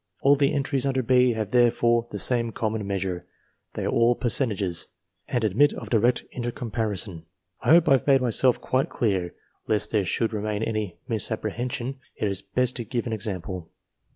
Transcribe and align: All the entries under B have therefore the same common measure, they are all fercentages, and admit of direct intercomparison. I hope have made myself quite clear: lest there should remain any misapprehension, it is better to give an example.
All 0.21 0.35
the 0.35 0.51
entries 0.51 0.87
under 0.87 1.03
B 1.03 1.33
have 1.33 1.51
therefore 1.51 2.07
the 2.09 2.17
same 2.17 2.51
common 2.51 2.87
measure, 2.87 3.27
they 3.75 3.85
are 3.85 3.89
all 3.91 4.15
fercentages, 4.15 4.87
and 5.27 5.43
admit 5.43 5.73
of 5.73 5.91
direct 5.91 6.23
intercomparison. 6.35 7.21
I 7.61 7.69
hope 7.69 7.85
have 7.85 8.07
made 8.07 8.19
myself 8.19 8.59
quite 8.59 8.89
clear: 8.89 9.35
lest 9.67 9.91
there 9.91 10.03
should 10.03 10.33
remain 10.33 10.63
any 10.63 10.97
misapprehension, 11.07 11.99
it 12.15 12.27
is 12.27 12.41
better 12.41 12.73
to 12.77 12.83
give 12.83 13.05
an 13.05 13.13
example. 13.13 13.69